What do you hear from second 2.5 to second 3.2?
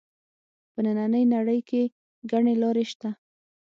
لارې شته